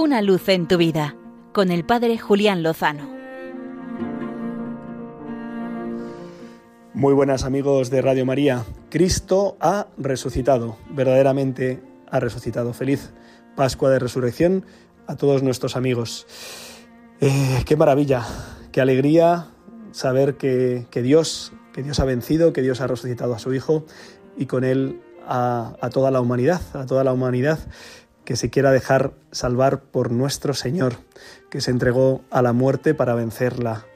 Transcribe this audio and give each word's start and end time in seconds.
Una 0.00 0.22
luz 0.22 0.48
en 0.48 0.68
tu 0.68 0.76
vida 0.76 1.16
con 1.52 1.72
el 1.72 1.84
Padre 1.84 2.18
Julián 2.18 2.62
Lozano. 2.62 3.10
Muy 6.94 7.14
buenas 7.14 7.42
amigos 7.42 7.90
de 7.90 8.00
Radio 8.00 8.24
María. 8.24 8.64
Cristo 8.90 9.56
ha 9.58 9.88
resucitado, 9.96 10.76
verdaderamente 10.90 11.82
ha 12.08 12.20
resucitado. 12.20 12.74
Feliz 12.74 13.10
Pascua 13.56 13.90
de 13.90 13.98
Resurrección 13.98 14.64
a 15.08 15.16
todos 15.16 15.42
nuestros 15.42 15.74
amigos. 15.74 16.28
Eh, 17.20 17.64
qué 17.66 17.76
maravilla, 17.76 18.24
qué 18.70 18.80
alegría 18.80 19.48
saber 19.90 20.36
que, 20.36 20.86
Dios, 20.94 21.52
que 21.72 21.82
Dios 21.82 21.98
ha 21.98 22.04
vencido, 22.04 22.52
que 22.52 22.62
Dios 22.62 22.80
ha 22.80 22.86
resucitado 22.86 23.34
a 23.34 23.40
su 23.40 23.52
Hijo 23.52 23.84
y 24.36 24.46
con 24.46 24.62
él 24.62 25.00
a 25.26 25.90
toda 25.92 26.12
la 26.12 26.20
humanidad, 26.20 26.62
a 26.72 26.86
toda 26.86 27.02
la 27.02 27.12
humanidad 27.12 27.58
que 28.28 28.36
se 28.36 28.50
quiera 28.50 28.72
dejar 28.72 29.14
salvar 29.32 29.84
por 29.84 30.12
nuestro 30.12 30.52
Señor, 30.52 30.96
que 31.48 31.62
se 31.62 31.70
entregó 31.70 32.20
a 32.28 32.42
la 32.42 32.52
muerte 32.52 32.92
para 32.92 33.14
vencerla. 33.14 33.86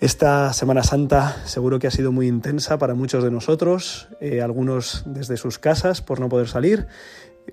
Esta 0.00 0.52
Semana 0.52 0.82
Santa 0.82 1.36
seguro 1.44 1.78
que 1.78 1.86
ha 1.86 1.92
sido 1.92 2.10
muy 2.10 2.26
intensa 2.26 2.76
para 2.78 2.94
muchos 2.94 3.22
de 3.22 3.30
nosotros, 3.30 4.08
eh, 4.20 4.42
algunos 4.42 5.04
desde 5.06 5.36
sus 5.36 5.60
casas 5.60 6.02
por 6.02 6.18
no 6.18 6.28
poder 6.28 6.48
salir, 6.48 6.88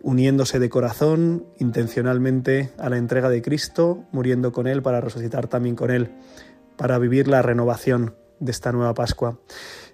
uniéndose 0.01 0.57
de 0.57 0.67
corazón 0.67 1.45
intencionalmente 1.59 2.71
a 2.79 2.89
la 2.89 2.97
entrega 2.97 3.29
de 3.29 3.43
Cristo, 3.43 4.03
muriendo 4.11 4.51
con 4.51 4.65
Él 4.65 4.81
para 4.81 4.99
resucitar 4.99 5.47
también 5.47 5.75
con 5.75 5.91
Él, 5.91 6.09
para 6.75 6.97
vivir 6.97 7.27
la 7.27 7.43
renovación 7.43 8.15
de 8.39 8.49
esta 8.49 8.71
nueva 8.71 8.95
Pascua. 8.95 9.37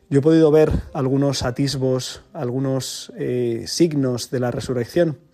Yo 0.09 0.20
he 0.20 0.23
podido 0.23 0.50
ver 0.50 0.72
algunos 0.94 1.44
atisbos, 1.44 2.23
algunos 2.31 3.12
eh, 3.18 3.66
signos 3.68 4.31
de 4.31 4.40
la 4.40 4.50
resurrección 4.50 5.28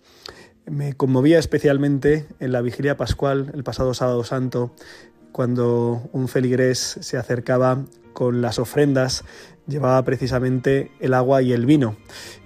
me 0.66 0.94
conmovía 0.94 1.38
especialmente 1.38 2.26
en 2.40 2.52
la 2.52 2.60
vigilia 2.60 2.96
pascual, 2.96 3.52
el 3.54 3.64
pasado 3.64 3.94
sábado 3.94 4.24
santo, 4.24 4.72
cuando 5.32 6.08
un 6.12 6.28
feligrés 6.28 6.98
se 7.00 7.16
acercaba 7.16 7.84
con 8.12 8.40
las 8.40 8.58
ofrendas, 8.58 9.24
llevaba 9.66 10.02
precisamente 10.04 10.90
el 11.00 11.14
agua 11.14 11.42
y 11.42 11.52
el 11.52 11.66
vino. 11.66 11.96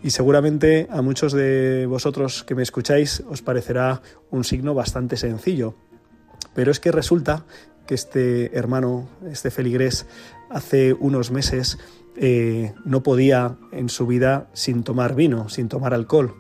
Y 0.03 0.11
seguramente 0.11 0.89
a 0.91 1.03
muchos 1.03 1.33
de 1.33 1.87
vosotros 1.87 2.45
que 2.45 2.55
me 2.55 2.63
escucháis 2.63 3.23
os 3.29 3.43
parecerá 3.43 4.03
un 4.31 4.45
signo 4.45 4.75
bastante 4.75 5.17
sencillo. 5.17 5.75
Pero 6.55 6.71
es 6.71 6.81
que 6.81 6.93
resulta 6.93 7.45
que 7.87 7.95
este 7.95 8.57
hermano, 8.57 9.09
este 9.31 9.51
feligrés, 9.51 10.07
hace 10.51 10.93
unos 10.93 11.31
meses 11.31 11.79
eh, 12.17 12.75
no 12.85 13.03
podía 13.03 13.57
en 13.73 13.89
su 13.89 14.07
vida 14.07 14.49
sin 14.53 14.83
tomar 14.83 15.15
vino, 15.15 15.49
sin 15.49 15.69
tomar 15.69 15.95
alcohol. 15.95 16.35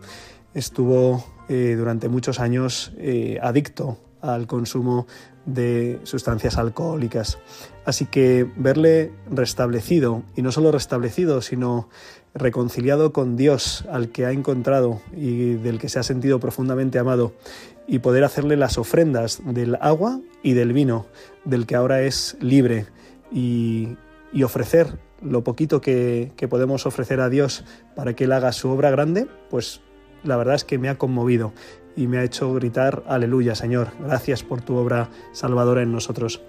Estuvo 0.54 1.24
eh, 1.48 1.74
durante 1.76 2.08
muchos 2.08 2.40
años 2.40 2.92
eh, 2.98 3.38
adicto 3.42 3.98
al 4.20 4.46
consumo 4.46 5.06
de 5.46 6.00
sustancias 6.04 6.58
alcohólicas. 6.58 7.38
Así 7.84 8.06
que 8.06 8.48
verle 8.56 9.12
restablecido, 9.30 10.22
y 10.36 10.42
no 10.42 10.52
solo 10.52 10.72
restablecido, 10.72 11.40
sino 11.40 11.88
reconciliado 12.34 13.12
con 13.12 13.36
Dios, 13.36 13.84
al 13.90 14.10
que 14.10 14.26
ha 14.26 14.32
encontrado 14.32 15.00
y 15.16 15.54
del 15.54 15.78
que 15.78 15.88
se 15.88 15.98
ha 15.98 16.02
sentido 16.02 16.40
profundamente 16.40 16.98
amado, 16.98 17.32
y 17.86 17.98
poder 17.98 18.24
hacerle 18.24 18.56
las 18.56 18.78
ofrendas 18.78 19.40
del 19.44 19.76
agua 19.80 20.20
y 20.42 20.52
del 20.52 20.72
vino, 20.72 21.06
del 21.44 21.66
que 21.66 21.74
ahora 21.74 22.02
es 22.02 22.36
libre, 22.40 22.86
y, 23.32 23.96
ofrecer 24.44 24.98
lo 25.20 25.42
poquito 25.42 25.80
que, 25.80 26.32
que 26.36 26.48
podemos 26.48 26.86
ofrecer 26.86 27.20
a 27.20 27.28
Dios 27.28 27.64
para 27.94 28.14
que 28.14 28.24
Él 28.24 28.32
haga 28.32 28.52
su 28.52 28.70
obra 28.70 28.90
grande, 28.90 29.26
pues 29.50 29.82
la 30.24 30.36
verdad 30.36 30.54
es 30.54 30.64
que 30.64 30.78
me 30.78 30.88
ha 30.88 30.98
conmovido 30.98 31.52
y 31.96 32.06
me 32.06 32.18
ha 32.18 32.24
hecho 32.24 32.52
gritar, 32.54 33.02
aleluya 33.06 33.54
Señor, 33.54 33.88
gracias 34.00 34.42
por 34.42 34.60
tu 34.62 34.76
obra 34.76 35.08
salvadora 35.32 35.82
en 35.82 35.92
nosotros. 35.92 36.42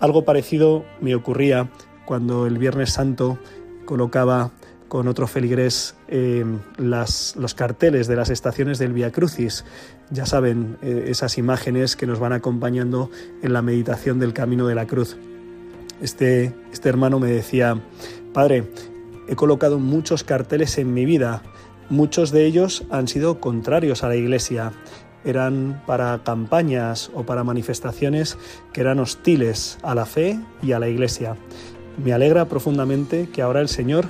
Algo 0.00 0.24
parecido 0.24 0.84
me 1.00 1.14
ocurría 1.14 1.70
cuando 2.04 2.46
el 2.46 2.58
Viernes 2.58 2.92
Santo 2.92 3.38
colocaba 3.84 4.52
con 4.88 5.06
otro 5.06 5.26
feligrés 5.26 5.94
las, 6.78 7.36
los 7.36 7.54
carteles 7.54 8.06
de 8.06 8.16
las 8.16 8.30
estaciones 8.30 8.78
del 8.78 8.92
Via 8.92 9.12
Crucis. 9.12 9.64
Ya 10.10 10.24
saben, 10.24 10.78
eh, 10.82 11.06
esas 11.08 11.36
imágenes 11.36 11.94
que 11.94 12.06
nos 12.06 12.18
van 12.18 12.32
acompañando 12.32 13.10
en 13.42 13.52
la 13.52 13.60
meditación 13.60 14.18
del 14.18 14.32
camino 14.32 14.66
de 14.66 14.74
la 14.74 14.86
cruz. 14.86 15.16
Este, 16.00 16.54
este 16.72 16.88
hermano 16.88 17.18
me 17.18 17.30
decía, 17.30 17.80
Padre, 18.32 18.70
he 19.28 19.36
colocado 19.36 19.78
muchos 19.78 20.24
carteles 20.24 20.78
en 20.78 20.94
mi 20.94 21.04
vida 21.04 21.42
Muchos 21.90 22.32
de 22.32 22.44
ellos 22.44 22.84
han 22.90 23.08
sido 23.08 23.40
contrarios 23.40 24.04
a 24.04 24.08
la 24.08 24.16
Iglesia, 24.16 24.72
eran 25.24 25.82
para 25.86 26.22
campañas 26.22 27.10
o 27.14 27.24
para 27.24 27.44
manifestaciones 27.44 28.36
que 28.72 28.82
eran 28.82 28.98
hostiles 28.98 29.78
a 29.82 29.94
la 29.94 30.06
fe 30.06 30.38
y 30.62 30.72
a 30.72 30.78
la 30.78 30.88
Iglesia. 30.88 31.36
Me 32.02 32.12
alegra 32.12 32.44
profundamente 32.44 33.28
que 33.32 33.42
ahora 33.42 33.60
el 33.60 33.68
Señor 33.68 34.06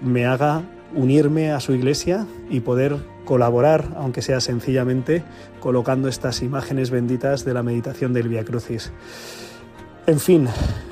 me 0.00 0.26
haga 0.26 0.62
unirme 0.94 1.50
a 1.50 1.60
su 1.60 1.72
Iglesia 1.74 2.26
y 2.50 2.60
poder 2.60 2.96
colaborar, 3.24 3.88
aunque 3.96 4.22
sea 4.22 4.40
sencillamente, 4.40 5.24
colocando 5.60 6.08
estas 6.08 6.42
imágenes 6.42 6.90
benditas 6.90 7.44
de 7.44 7.54
la 7.54 7.62
meditación 7.62 8.12
del 8.12 8.28
Via 8.28 8.44
Crucis. 8.44 8.92
En 10.06 10.20
fin, 10.20 10.48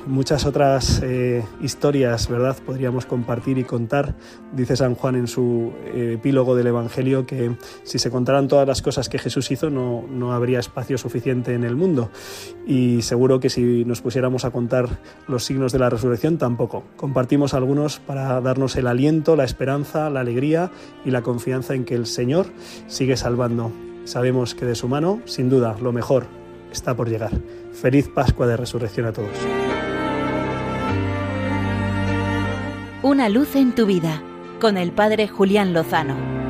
muchas 0.07 0.43
otras 0.47 0.99
eh, 1.03 1.43
historias, 1.61 2.27
¿verdad? 2.27 2.57
Podríamos 2.65 3.05
compartir 3.05 3.59
y 3.59 3.63
contar. 3.63 4.15
Dice 4.53 4.75
San 4.75 4.95
Juan 4.95 5.15
en 5.15 5.27
su 5.27 5.71
eh, 5.85 6.13
epílogo 6.15 6.55
del 6.55 6.65
Evangelio 6.65 7.27
que 7.27 7.55
si 7.83 7.99
se 7.99 8.09
contaran 8.09 8.47
todas 8.47 8.67
las 8.67 8.81
cosas 8.81 9.09
que 9.09 9.19
Jesús 9.19 9.51
hizo 9.51 9.69
no, 9.69 10.03
no 10.09 10.33
habría 10.33 10.59
espacio 10.59 10.97
suficiente 10.97 11.53
en 11.53 11.63
el 11.63 11.75
mundo. 11.75 12.09
Y 12.65 13.03
seguro 13.03 13.39
que 13.39 13.51
si 13.51 13.85
nos 13.85 14.01
pusiéramos 14.01 14.45
a 14.45 14.51
contar 14.51 14.89
los 15.27 15.43
signos 15.43 15.71
de 15.71 15.77
la 15.77 15.91
resurrección 15.91 16.39
tampoco. 16.39 16.83
Compartimos 16.97 17.53
algunos 17.53 17.99
para 17.99 18.41
darnos 18.41 18.75
el 18.77 18.87
aliento, 18.87 19.35
la 19.35 19.43
esperanza, 19.43 20.09
la 20.09 20.21
alegría 20.21 20.71
y 21.05 21.11
la 21.11 21.21
confianza 21.21 21.75
en 21.75 21.85
que 21.85 21.93
el 21.93 22.07
Señor 22.07 22.47
sigue 22.87 23.15
salvando. 23.15 23.71
Sabemos 24.05 24.55
que 24.55 24.65
de 24.65 24.73
su 24.73 24.87
mano, 24.87 25.21
sin 25.25 25.51
duda, 25.51 25.77
lo 25.79 25.91
mejor 25.91 26.25
está 26.73 26.95
por 26.95 27.09
llegar. 27.09 27.31
Feliz 27.71 28.09
Pascua 28.09 28.47
de 28.47 28.57
Resurrección 28.57 29.07
a 29.07 29.13
todos. 29.13 29.29
Una 33.01 33.29
luz 33.29 33.55
en 33.55 33.73
tu 33.73 33.85
vida 33.85 34.21
con 34.59 34.77
el 34.77 34.91
Padre 34.91 35.27
Julián 35.27 35.73
Lozano. 35.73 36.42